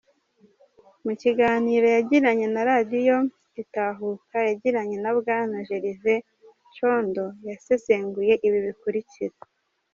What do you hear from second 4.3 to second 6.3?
yagiranye na Bwana Gervais